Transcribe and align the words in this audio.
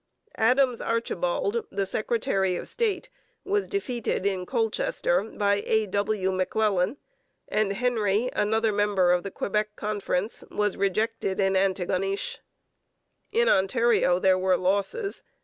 Adams 0.37 0.81
Archibald, 0.81 1.67
the 1.69 1.85
secretary 1.85 2.55
of 2.55 2.67
state, 2.67 3.11
was 3.43 3.67
defeated 3.67 4.25
in 4.25 4.47
Colchester 4.47 5.21
by 5.23 5.61
A. 5.67 5.85
W. 5.85 6.31
McLelan, 6.31 6.97
and 7.47 7.73
Henry, 7.73 8.27
another 8.33 8.71
member 8.71 9.11
of 9.11 9.21
the 9.21 9.29
Quebec 9.29 9.75
Conference, 9.75 10.43
was 10.49 10.75
rejected 10.75 11.39
in 11.39 11.53
Antigonish. 11.55 12.39
In 13.31 13.47
Ontario 13.47 14.17
there 14.17 14.39
were 14.39 14.57
losses. 14.57 15.21